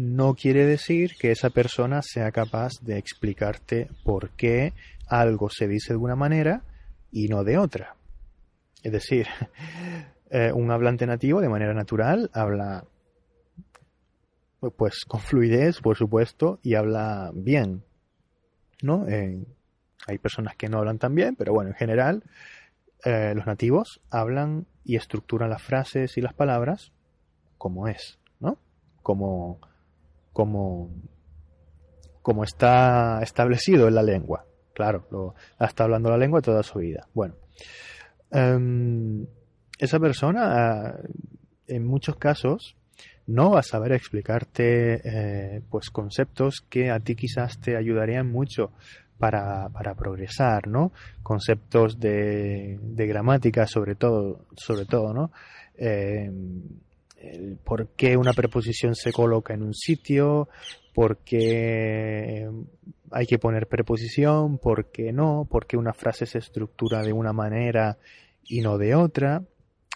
no 0.00 0.32
quiere 0.32 0.64
decir 0.64 1.14
que 1.18 1.30
esa 1.30 1.50
persona 1.50 2.00
sea 2.00 2.32
capaz 2.32 2.72
de 2.80 2.96
explicarte 2.96 3.90
por 4.02 4.30
qué 4.30 4.72
algo 5.06 5.50
se 5.50 5.68
dice 5.68 5.92
de 5.92 5.98
una 5.98 6.16
manera 6.16 6.62
y 7.12 7.28
no 7.28 7.44
de 7.44 7.58
otra. 7.58 7.96
Es 8.82 8.92
decir, 8.92 9.26
eh, 10.30 10.52
un 10.54 10.70
hablante 10.70 11.06
nativo 11.06 11.42
de 11.42 11.50
manera 11.50 11.74
natural 11.74 12.30
habla 12.32 12.86
pues 14.74 15.04
con 15.06 15.20
fluidez, 15.20 15.82
por 15.82 15.98
supuesto, 15.98 16.60
y 16.62 16.76
habla 16.76 17.30
bien, 17.34 17.82
¿no? 18.82 19.06
hay 19.06 20.18
personas 20.18 20.56
que 20.56 20.68
no 20.70 20.78
hablan 20.78 20.98
tan 20.98 21.14
bien, 21.14 21.36
pero 21.36 21.52
bueno, 21.52 21.70
en 21.70 21.76
general 21.76 22.22
eh, 23.04 23.34
los 23.34 23.46
nativos 23.46 24.00
hablan 24.10 24.66
y 24.82 24.96
estructuran 24.96 25.50
las 25.50 25.62
frases 25.62 26.16
y 26.16 26.22
las 26.22 26.32
palabras 26.32 26.92
como 27.58 27.86
es, 27.86 28.18
¿no? 28.38 28.58
Como, 29.02 29.60
como, 30.32 30.90
como 32.22 32.44
está 32.44 33.20
establecido 33.22 33.88
en 33.88 33.94
la 33.94 34.02
lengua. 34.02 34.44
Claro, 34.74 35.06
lo, 35.10 35.34
ha 35.58 35.66
estado 35.66 35.86
hablando 35.86 36.10
la 36.10 36.16
lengua 36.16 36.40
toda 36.40 36.62
su 36.62 36.78
vida. 36.78 37.06
Bueno, 37.12 37.34
em, 38.30 39.26
esa 39.78 39.98
persona, 39.98 40.94
en 41.66 41.86
muchos 41.86 42.16
casos, 42.16 42.76
no 43.26 43.52
va 43.52 43.60
a 43.60 43.62
saber 43.62 43.92
explicarte 43.92 45.00
eh, 45.04 45.62
pues 45.70 45.90
conceptos 45.90 46.64
que 46.68 46.90
a 46.90 47.00
ti 47.00 47.14
quizás 47.14 47.60
te 47.60 47.76
ayudarían 47.76 48.30
mucho 48.30 48.72
para, 49.18 49.68
para 49.68 49.94
progresar, 49.94 50.66
¿no? 50.66 50.92
Conceptos 51.22 52.00
de, 52.00 52.78
de, 52.82 53.06
gramática 53.06 53.66
sobre 53.66 53.94
todo, 53.94 54.46
sobre 54.56 54.86
todo, 54.86 55.12
¿no? 55.12 55.30
Em, 55.76 56.62
el 57.20 57.58
por 57.62 57.88
qué 57.88 58.16
una 58.16 58.32
preposición 58.32 58.94
se 58.94 59.12
coloca 59.12 59.54
en 59.54 59.62
un 59.62 59.74
sitio, 59.74 60.48
por 60.94 61.18
qué 61.18 62.48
hay 63.10 63.26
que 63.26 63.38
poner 63.38 63.66
preposición, 63.66 64.58
por 64.58 64.90
qué 64.90 65.12
no, 65.12 65.46
por 65.48 65.66
qué 65.66 65.76
una 65.76 65.92
frase 65.92 66.26
se 66.26 66.38
estructura 66.38 67.02
de 67.02 67.12
una 67.12 67.32
manera 67.32 67.98
y 68.44 68.60
no 68.60 68.78
de 68.78 68.94
otra, 68.94 69.42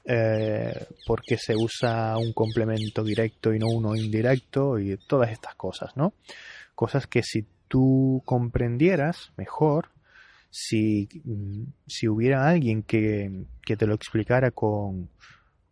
eh, 0.05 0.87
por 1.07 1.23
qué 1.23 1.37
se 1.39 1.57
usa 1.57 2.17
un 2.19 2.33
complemento 2.33 3.03
directo 3.03 3.55
y 3.55 3.59
no 3.59 3.69
uno 3.69 3.97
indirecto 3.97 4.79
y 4.79 4.97
todas 5.09 5.31
estas 5.31 5.55
cosas, 5.55 5.97
¿no? 5.97 6.13
Cosas 6.75 7.07
que 7.07 7.23
si 7.23 7.47
tú 7.69 8.23
comprendieras 8.25 9.33
mejor, 9.37 9.89
si, 10.51 11.09
si 11.87 12.07
hubiera 12.07 12.49
alguien 12.49 12.83
que, 12.83 13.45
que 13.63 13.77
te 13.77 13.87
lo 13.87 13.95
explicara 13.95 14.51
con, 14.51 15.09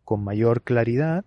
con 0.03 0.23
mayor 0.23 0.63
claridad, 0.63 1.23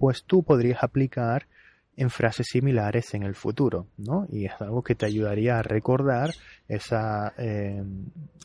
pues 0.00 0.24
tú 0.24 0.42
podrías 0.42 0.82
aplicar 0.82 1.46
en 1.94 2.08
frases 2.08 2.46
similares 2.50 3.12
en 3.12 3.22
el 3.22 3.34
futuro, 3.34 3.88
¿no? 3.98 4.26
Y 4.30 4.46
es 4.46 4.52
algo 4.58 4.82
que 4.82 4.94
te 4.94 5.04
ayudaría 5.04 5.58
a 5.58 5.62
recordar 5.62 6.30
esa, 6.68 7.34
eh, 7.36 7.84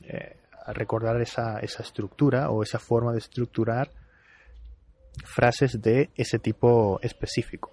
eh, 0.03 0.35
a 0.65 0.74
recordar 0.74 1.21
esa, 1.21 1.59
esa 1.62 1.81
estructura 1.81 2.50
o 2.50 2.62
esa 2.62 2.77
forma 2.77 3.13
de 3.13 3.19
estructurar 3.19 3.89
frases 5.24 5.81
de 5.81 6.09
ese 6.15 6.39
tipo 6.39 7.00
específico. 7.01 7.71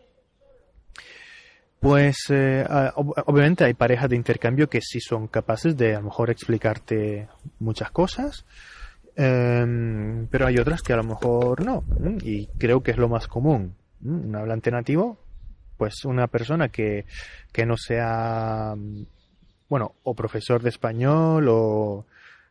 Pues 1.80 2.18
eh, 2.28 2.64
obviamente 2.94 3.64
hay 3.64 3.74
parejas 3.74 4.08
de 4.08 4.14
intercambio 4.14 4.70
que 4.70 4.80
sí 4.80 5.00
son 5.00 5.26
capaces 5.26 5.76
de 5.76 5.96
a 5.96 5.98
lo 5.98 6.04
mejor 6.04 6.30
explicarte 6.30 7.28
muchas 7.58 7.90
cosas, 7.90 8.46
em, 9.16 10.26
pero 10.28 10.46
hay 10.46 10.58
otras 10.58 10.82
que 10.82 10.92
a 10.92 10.96
lo 10.96 11.04
mejor 11.04 11.64
no, 11.64 11.84
y 12.22 12.46
creo 12.58 12.82
que 12.82 12.92
es 12.92 12.98
lo 12.98 13.08
más 13.08 13.28
común. 13.28 13.74
Un 14.04 14.34
hablante 14.34 14.70
nativo, 14.70 15.18
pues 15.76 16.04
una 16.04 16.26
persona 16.26 16.68
que, 16.68 17.06
que 17.52 17.66
no 17.66 17.76
sea, 17.76 18.74
bueno, 19.68 19.94
o 20.02 20.14
profesor 20.14 20.62
de 20.62 20.68
español 20.68 21.46
o, 21.48 22.06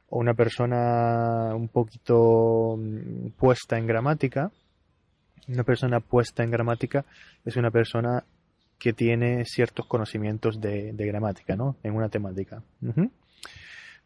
una 0.10 0.34
persona 0.34 1.56
un 1.56 1.70
poquito 1.70 2.76
mm, 2.78 3.30
puesta 3.38 3.78
en 3.78 3.88
gramática, 3.88 4.52
una 5.48 5.64
persona 5.64 6.02
puesta 6.02 6.44
en 6.44 6.52
gramática 6.52 7.06
es 7.46 7.56
una 7.56 7.72
persona 7.72 8.26
que 8.78 8.94
tiene 8.94 9.46
ciertos 9.46 9.86
conocimientos 9.86 10.60
de, 10.60 10.94
gramática, 10.98 11.56
¿no? 11.56 11.76
En 11.84 11.96
una 11.96 12.10
temática. 12.10 12.64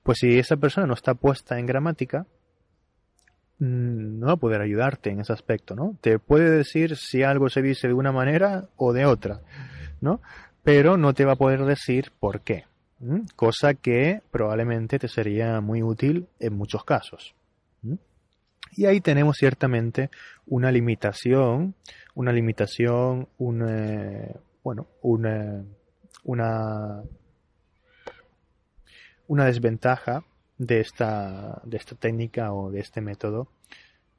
Pues 0.04 0.18
si 0.20 0.38
esa 0.38 0.58
persona 0.58 0.86
no 0.86 0.94
está 0.94 1.14
puesta 1.14 1.58
en 1.58 1.66
gramática, 1.66 2.26
mm, 2.26 2.26
no 3.60 4.28
va 4.28 4.34
a 4.34 4.38
poder 4.38 4.62
ayudarte 4.62 5.10
en 5.10 5.22
ese 5.22 5.34
aspecto, 5.34 5.76
¿no? 5.76 5.96
Te 6.02 6.20
puede 6.20 6.50
decir 6.50 6.98
si 6.98 7.24
algo 7.24 7.50
se 7.50 7.62
dice 7.62 7.88
de 7.88 7.94
una 7.94 8.12
manera 8.12 8.66
o 8.76 8.94
de 8.94 9.06
otra, 9.06 9.42
¿no? 10.02 10.22
Pero 10.64 10.98
no 10.98 11.14
te 11.14 11.26
va 11.26 11.34
a 11.34 11.38
poder 11.38 11.64
decir 11.66 12.12
por 12.20 12.42
qué, 12.42 12.66
cosa 13.36 13.76
que 13.76 14.22
probablemente 14.32 15.00
te 15.00 15.08
sería 15.08 15.62
muy 15.62 15.84
útil 15.84 16.28
en 16.40 16.54
muchos 16.54 16.84
casos. 16.84 17.36
Y 18.78 18.88
ahí 18.88 19.00
tenemos 19.00 19.38
ciertamente 19.38 20.10
una 20.48 20.70
limitación, 20.70 21.76
una 22.14 22.34
limitación, 22.34 23.30
eh, 23.70 24.36
bueno, 24.64 24.88
una, 25.02 25.64
una, 26.26 27.04
una 29.28 29.46
desventaja 29.46 30.26
de 30.58 30.80
esta, 30.80 31.62
de 31.64 31.78
esta 31.78 31.96
técnica 31.96 32.54
o 32.54 32.72
de 32.72 32.80
este 32.80 33.02
método 33.02 33.48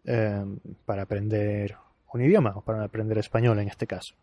eh, 0.05 0.45
para 0.85 1.03
aprender 1.03 1.77
un 2.13 2.23
idioma 2.23 2.53
o 2.57 2.63
para 2.63 2.85
aprender 2.85 3.19
español 3.19 3.59
en 3.59 3.69
este 3.69 3.87
caso. 3.87 4.15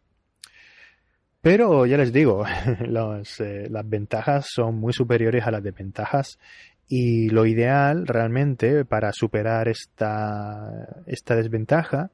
Pero 1.42 1.86
ya 1.86 1.98
les 1.98 2.14
digo, 2.14 2.46
eh, 2.80 3.68
las 3.70 3.90
ventajas 3.90 4.48
son 4.50 4.76
muy 4.76 4.94
superiores 4.94 5.46
a 5.46 5.52
las 5.52 5.64
desventajas 5.64 6.40
y 6.88 7.30
lo 7.30 7.46
ideal 7.46 8.08
realmente 8.08 8.86
para 8.86 9.12
superar 9.12 9.68
esta, 9.68 11.04
esta 11.06 11.36
desventaja 11.36 12.12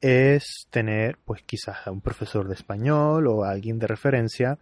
es 0.00 0.66
tener 0.70 1.18
pues 1.24 1.42
quizás 1.42 1.86
a 1.86 1.90
un 1.90 2.00
profesor 2.00 2.46
de 2.48 2.54
español 2.54 3.26
o 3.26 3.44
alguien 3.44 3.78
de 3.78 3.86
referencia 3.86 4.58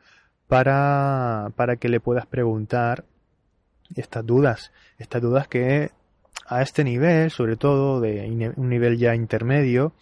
para, 0.46 1.50
para 1.56 1.76
que 1.76 1.88
le 1.88 2.00
puedas 2.00 2.26
preguntar 2.26 3.04
estas 3.96 4.24
dudas, 4.24 4.72
estas 4.98 5.22
dudas 5.22 5.48
que 5.48 5.90
a 6.46 6.62
este 6.62 6.84
nivel, 6.84 7.30
sobre 7.30 7.56
todo 7.56 8.00
de 8.00 8.52
un 8.56 8.68
nivel 8.68 8.98
ya 8.98 9.14
intermedio, 9.14 9.92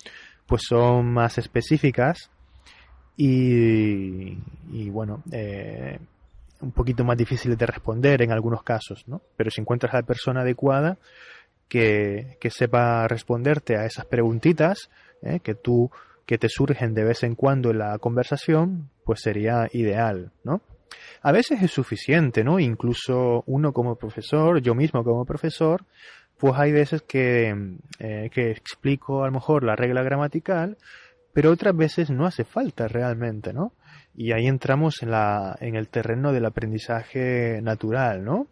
pues 0.47 0.63
son 0.69 1.13
más 1.13 1.39
específicas 1.39 2.31
y, 3.17 4.39
y 4.73 4.91
bueno, 4.91 5.23
eh, 5.31 5.99
un 6.61 6.73
poquito 6.73 7.05
más 7.05 7.17
difíciles 7.17 7.59
de 7.59 7.67
responder 7.67 8.23
en 8.23 8.33
algunos 8.33 8.63
casos, 8.63 9.05
¿no? 9.07 9.21
Pero 9.37 9.51
si 9.51 9.61
encuentras 9.61 9.95
a 9.95 9.99
la 9.99 10.03
persona 10.03 10.41
adecuada 10.41 10.99
que, 11.69 12.37
que 12.41 12.51
sepa 12.51 13.07
responderte 13.09 13.77
a 13.77 13.85
esas 13.85 14.07
preguntitas, 14.07 14.91
¿eh? 15.23 15.41
que 15.41 15.55
tú 15.55 15.91
que 16.27 16.39
te 16.39 16.49
surgen 16.49 16.95
de 16.95 17.05
vez 17.05 17.25
en 17.25 17.35
cuando 17.35 17.71
en 17.71 17.79
la 17.79 17.99
conversación, 17.99 18.91
pues 19.05 19.21
sería 19.21 19.69
ideal, 19.73 20.31
¿no? 20.45 20.61
A 21.23 21.33
veces 21.33 21.63
es 21.63 21.71
suficiente, 21.71 22.45
¿no? 22.45 22.59
Incluso 22.59 23.45
uno 23.47 23.73
como 23.73 23.97
profesor, 23.97 24.61
yo 24.61 24.75
mismo 24.75 25.05
como 25.05 25.25
profesor, 25.25 25.85
pues 26.39 26.55
hay 26.57 26.73
veces 26.73 27.03
que, 27.03 27.55
eh, 27.99 28.31
que 28.33 28.51
explico 28.51 29.23
a 29.23 29.27
lo 29.27 29.33
mejor 29.33 29.65
la 29.65 29.77
regla 29.77 30.03
gramatical, 30.03 30.77
pero 31.33 31.51
otras 31.51 31.77
veces 31.77 32.11
no 32.11 32.27
hace 32.27 32.45
falta 32.45 32.89
realmente, 32.89 33.53
¿no? 33.53 33.73
Y 34.15 34.33
ahí 34.33 34.47
entramos 34.47 35.03
en, 35.03 35.11
la, 35.11 35.57
en 35.61 35.77
el 35.77 35.89
terreno 35.89 36.33
del 36.33 36.45
aprendizaje 36.45 37.61
natural, 37.63 38.25
¿no? 38.25 38.49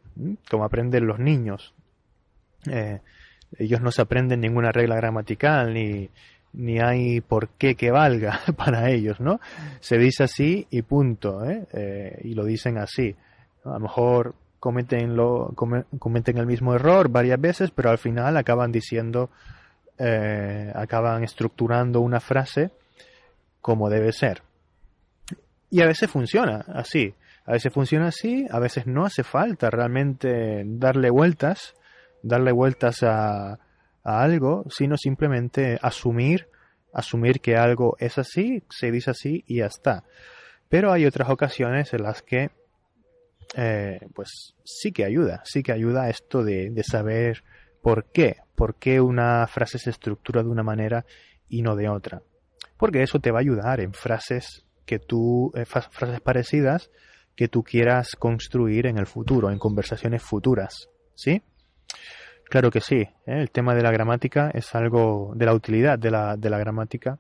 Como 0.49 0.65
aprenden 0.65 1.07
los 1.07 1.19
niños. 1.19 1.75
Eh, 2.71 3.01
ellos 3.59 3.81
no 3.81 3.91
se 3.91 4.03
aprenden 4.03 4.41
ninguna 4.41 4.71
regla 4.71 4.97
gramatical 4.97 5.75
ni, 5.75 6.09
ni 6.53 6.81
hay 6.81 7.21
por 7.21 7.49
qué 7.51 7.75
que 7.75 7.91
valga 7.91 8.41
para 8.57 8.91
ellos, 8.91 9.21
¿no? 9.21 9.41
Se 9.81 9.99
dice 9.99 10.25
así 10.25 10.67
y 10.71 10.83
punto, 10.83 11.45
¿eh? 11.45 11.67
eh 11.73 12.21
y 12.25 12.35
lo 12.35 12.45
dicen 12.45 12.79
así. 12.79 13.15
A 13.65 13.71
lo 13.71 13.81
mejor 13.81 14.35
cometen, 14.59 15.11
el 16.37 16.47
mismo 16.47 16.75
error 16.75 17.09
varias 17.09 17.41
veces, 17.41 17.71
pero 17.71 17.91
al 17.91 17.99
final 17.99 18.37
acaban 18.37 18.73
diciendo, 18.73 19.31
eh, 19.99 20.73
acaban 20.75 21.25
estructurando 21.25 22.01
una 22.01 22.21
frase 22.21 22.71
como 23.61 23.89
debe 23.89 24.13
ser. 24.13 24.43
Y 25.71 25.83
a 25.83 25.87
veces 25.87 26.11
funciona 26.11 26.65
así. 26.69 27.15
A 27.47 27.53
veces 27.53 27.73
funciona 27.73 28.09
así, 28.09 28.47
a 28.51 28.59
veces 28.61 28.87
no 28.87 29.05
hace 29.05 29.25
falta 29.25 29.71
realmente 29.71 30.63
darle 30.65 31.11
vueltas, 31.11 31.75
darle 32.23 32.53
vueltas 32.53 33.03
a, 33.03 33.59
a 34.03 34.23
algo, 34.23 34.65
sino 34.71 34.97
simplemente 34.97 35.79
asumir, 35.83 36.49
asumir 36.93 37.41
que 37.41 37.57
algo 37.57 37.97
es 37.99 38.19
así, 38.19 38.63
se 38.71 38.91
dice 38.91 39.11
así 39.11 39.45
y 39.47 39.57
ya 39.59 39.67
está. 39.67 40.05
Pero 40.69 40.93
hay 40.93 41.07
otras 41.07 41.29
ocasiones 41.31 41.93
en 41.93 42.03
las 42.03 42.23
que, 42.23 42.51
eh, 43.57 44.01
pues 44.15 44.55
sí 44.65 44.93
que 44.93 45.05
ayuda, 45.05 45.43
sí 45.45 45.63
que 45.63 45.73
ayuda 45.73 46.09
esto 46.09 46.45
de, 46.45 46.71
de 46.71 46.85
saber 46.85 47.43
por 47.83 48.07
qué, 48.07 48.37
por 48.55 48.77
qué 48.77 49.01
una 49.01 49.47
frase 49.47 49.79
se 49.79 49.91
estructura 49.91 50.43
de 50.43 50.49
una 50.49 50.63
manera 50.63 51.05
y 51.49 51.63
no 51.63 51.77
de 51.77 51.89
otra. 51.89 52.23
Porque 52.77 53.03
eso 53.03 53.19
te 53.19 53.31
va 53.31 53.39
a 53.39 53.41
ayudar 53.41 53.81
en 53.81 53.93
frases 53.93 54.65
que 54.87 54.99
tú, 54.99 55.53
eh, 55.55 55.65
frases 55.65 56.21
parecidas 56.21 56.91
que 57.37 57.49
tú 57.49 57.63
quieras 57.63 58.17
construir 58.17 58.87
en 58.87 58.99
el 58.99 59.07
futuro, 59.07 59.51
en 59.51 59.59
conversaciones 59.59 60.23
futuras, 60.23 60.89
¿sí? 61.15 61.43
Claro 62.51 62.73
que 62.73 62.81
sí, 62.81 62.97
¿eh? 62.97 63.13
el 63.27 63.53
tema 63.53 63.77
de 63.77 63.83
la 63.83 63.93
gramática 63.93 64.51
es 64.53 64.75
algo, 64.75 65.33
de 65.37 65.47
la 65.47 65.55
utilidad 65.55 65.97
de 66.01 66.11
la, 66.11 66.37
de 66.37 66.51
la 66.51 66.59
gramática, 66.59 67.17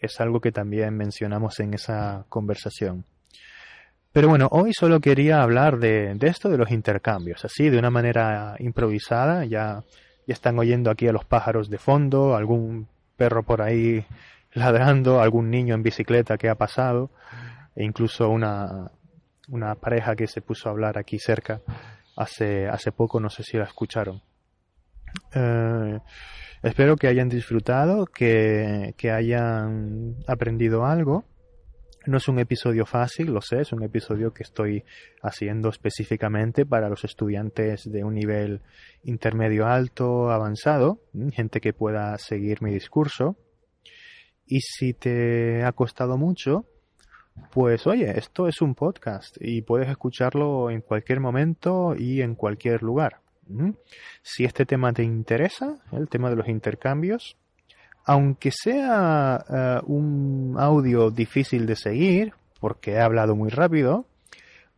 es 0.00 0.20
algo 0.20 0.40
que 0.40 0.50
también 0.50 0.96
mencionamos 0.96 1.60
en 1.60 1.74
esa 1.74 2.24
conversación. 2.28 3.04
Pero 4.12 4.28
bueno, 4.28 4.48
hoy 4.50 4.72
solo 4.72 4.98
quería 4.98 5.40
hablar 5.40 5.78
de, 5.78 6.16
de, 6.16 6.26
esto 6.26 6.48
de 6.48 6.58
los 6.58 6.72
intercambios, 6.72 7.44
así 7.44 7.70
de 7.70 7.78
una 7.78 7.90
manera 7.90 8.56
improvisada. 8.58 9.44
Ya, 9.44 9.84
ya 10.26 10.34
están 10.34 10.58
oyendo 10.58 10.90
aquí 10.90 11.06
a 11.06 11.12
los 11.12 11.24
pájaros 11.24 11.70
de 11.70 11.78
fondo, 11.78 12.34
algún 12.34 12.88
perro 13.16 13.44
por 13.44 13.62
ahí 13.62 14.04
ladrando, 14.52 15.20
algún 15.20 15.48
niño 15.48 15.76
en 15.76 15.84
bicicleta 15.84 16.38
que 16.38 16.48
ha 16.48 16.56
pasado, 16.56 17.10
e 17.76 17.84
incluso 17.84 18.28
una, 18.30 18.90
una 19.46 19.76
pareja 19.76 20.16
que 20.16 20.26
se 20.26 20.40
puso 20.40 20.68
a 20.68 20.72
hablar 20.72 20.98
aquí 20.98 21.20
cerca 21.20 21.60
hace, 22.16 22.66
hace 22.66 22.90
poco, 22.90 23.20
no 23.20 23.30
sé 23.30 23.44
si 23.44 23.58
la 23.58 23.64
escucharon. 23.64 24.25
Eh, 25.34 25.98
espero 26.62 26.96
que 26.96 27.08
hayan 27.08 27.28
disfrutado, 27.28 28.06
que, 28.06 28.94
que 28.96 29.10
hayan 29.10 30.16
aprendido 30.26 30.84
algo. 30.84 31.24
No 32.06 32.18
es 32.18 32.28
un 32.28 32.38
episodio 32.38 32.86
fácil, 32.86 33.32
lo 33.32 33.40
sé, 33.40 33.62
es 33.62 33.72
un 33.72 33.82
episodio 33.82 34.32
que 34.32 34.44
estoy 34.44 34.84
haciendo 35.22 35.70
específicamente 35.70 36.64
para 36.64 36.88
los 36.88 37.04
estudiantes 37.04 37.90
de 37.90 38.04
un 38.04 38.14
nivel 38.14 38.62
intermedio 39.02 39.66
alto, 39.66 40.30
avanzado, 40.30 41.00
gente 41.32 41.60
que 41.60 41.72
pueda 41.72 42.16
seguir 42.18 42.62
mi 42.62 42.72
discurso. 42.72 43.36
Y 44.46 44.60
si 44.60 44.94
te 44.94 45.64
ha 45.64 45.72
costado 45.72 46.16
mucho, 46.16 46.66
pues 47.50 47.86
oye, 47.88 48.16
esto 48.16 48.46
es 48.46 48.60
un 48.62 48.76
podcast 48.76 49.36
y 49.40 49.62
puedes 49.62 49.88
escucharlo 49.88 50.70
en 50.70 50.82
cualquier 50.82 51.18
momento 51.18 51.96
y 51.96 52.22
en 52.22 52.36
cualquier 52.36 52.84
lugar. 52.84 53.25
Si 54.22 54.44
este 54.44 54.66
tema 54.66 54.92
te 54.92 55.02
interesa, 55.02 55.76
el 55.92 56.08
tema 56.08 56.30
de 56.30 56.36
los 56.36 56.48
intercambios, 56.48 57.36
aunque 58.04 58.50
sea 58.52 59.44
eh, 59.48 59.80
un 59.86 60.56
audio 60.58 61.10
difícil 61.10 61.66
de 61.66 61.76
seguir, 61.76 62.34
porque 62.60 62.92
he 62.92 63.00
hablado 63.00 63.34
muy 63.34 63.50
rápido, 63.50 64.06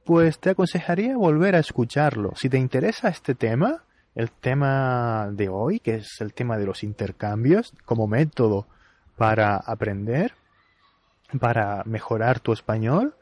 pues 0.05 0.39
te 0.39 0.51
aconsejaría 0.51 1.17
volver 1.17 1.55
a 1.55 1.59
escucharlo. 1.59 2.33
Si 2.35 2.49
te 2.49 2.59
interesa 2.59 3.09
este 3.09 3.35
tema, 3.35 3.85
el 4.15 4.31
tema 4.31 5.29
de 5.31 5.49
hoy, 5.49 5.81
que 5.81 5.97
es 5.97 6.21
el 6.21 6.33
tema 6.33 6.57
de 6.57 6.65
los 6.65 6.83
intercambios 6.83 7.75
como 7.85 8.07
método 8.07 8.67
para 9.17 9.57
aprender, 9.57 10.33
para 11.39 11.83
mejorar 11.85 12.41
tu 12.41 12.53
español, 12.53 13.15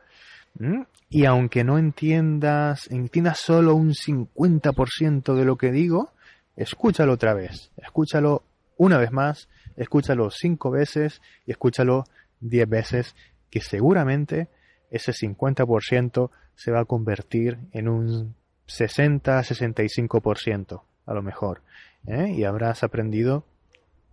y 1.08 1.24
aunque 1.24 1.64
no 1.64 1.78
entiendas, 1.78 2.90
entiendas 2.90 3.38
solo 3.38 3.74
un 3.74 3.92
50% 3.92 5.34
de 5.34 5.44
lo 5.44 5.56
que 5.56 5.70
digo, 5.70 6.12
escúchalo 6.56 7.12
otra 7.12 7.34
vez, 7.34 7.70
escúchalo 7.76 8.42
una 8.76 8.98
vez 8.98 9.12
más 9.12 9.48
escúchalo 9.76 10.30
cinco 10.30 10.70
veces 10.70 11.20
y 11.44 11.50
escúchalo 11.52 12.04
diez 12.40 12.68
veces, 12.68 13.14
que 13.50 13.60
seguramente 13.60 14.48
ese 14.90 15.12
50% 15.12 16.30
se 16.54 16.70
va 16.70 16.80
a 16.80 16.84
convertir 16.84 17.58
en 17.72 17.88
un 17.88 18.34
60-65% 18.66 20.82
a 21.04 21.14
lo 21.14 21.22
mejor. 21.22 21.62
¿eh? 22.06 22.32
Y 22.34 22.44
habrás 22.44 22.82
aprendido 22.82 23.44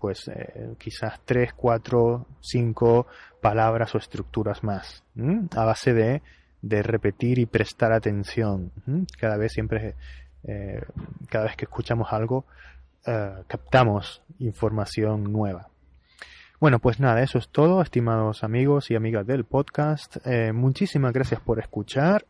pues 0.04 0.28
eh, 0.28 0.76
quizás 0.78 1.22
3, 1.24 1.54
4, 1.54 2.28
5 2.42 3.08
palabras 3.39 3.96
o 3.96 3.98
estructuras 3.98 4.62
más, 4.62 5.02
a 5.56 5.63
base 5.63 5.94
de, 5.94 6.22
de, 6.62 6.84
repetir 6.84 7.39
y 7.39 7.46
prestar 7.46 7.94
atención. 7.94 8.74
Cada 9.18 9.38
vez 9.38 9.54
siempre, 9.54 9.96
eh, 10.44 10.82
cada 11.30 11.46
vez 11.46 11.56
que 11.56 11.63
escuchamos 11.63 12.12
algo, 12.12 12.46
eh, 13.06 13.32
captamos 13.48 14.22
información 14.39 15.32
nueva. 15.32 15.70
Bueno, 16.60 16.80
pues 16.80 17.00
nada, 17.00 17.24
eso 17.24 17.38
es 17.38 17.48
todo, 17.48 17.82
estimados 17.82 18.44
amigos 18.44 18.92
y 18.92 18.96
amigas 18.96 19.26
del 19.26 19.46
podcast. 19.46 20.18
Muchísimas 20.54 21.13
gracias 21.13 21.39
por 21.39 21.60
escuchar. 21.60 22.26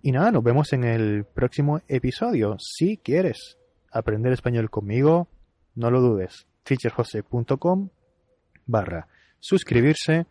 Y 0.00 0.10
nada, 0.10 0.32
nos 0.32 0.42
vemos 0.42 0.72
en 0.72 0.84
el 0.84 1.26
próximo 1.26 1.82
episodio. 1.86 2.56
Si 2.58 2.96
quieres 2.96 3.58
aprender 3.92 4.32
español 4.32 4.70
conmigo, 4.70 5.28
no 5.74 5.90
lo 5.90 6.00
dudes. 6.00 6.46
teacherjose.com 6.64 7.88
barra 8.66 9.06
suscribirse 9.38 10.26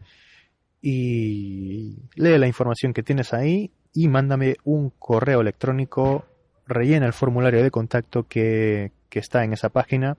y 0.81 1.97
lee 2.15 2.37
la 2.37 2.47
información 2.47 2.93
que 2.93 3.03
tienes 3.03 3.33
ahí 3.33 3.71
y 3.93 4.07
mándame 4.07 4.57
un 4.63 4.89
correo 4.89 5.41
electrónico, 5.41 6.25
rellena 6.67 7.05
el 7.05 7.13
formulario 7.13 7.63
de 7.63 7.71
contacto 7.71 8.27
que, 8.27 8.91
que 9.09 9.19
está 9.19 9.43
en 9.43 9.53
esa 9.53 9.69
página 9.69 10.17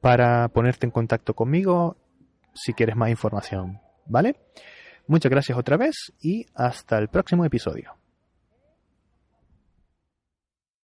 para 0.00 0.48
ponerte 0.48 0.84
en 0.84 0.90
contacto 0.90 1.34
conmigo 1.34 1.96
si 2.54 2.74
quieres 2.74 2.96
más 2.96 3.08
información. 3.08 3.80
¿Vale? 4.06 4.36
Muchas 5.06 5.30
gracias 5.30 5.56
otra 5.56 5.76
vez 5.76 6.12
y 6.20 6.46
hasta 6.54 6.98
el 6.98 7.08
próximo 7.08 7.44
episodio. 7.44 8.01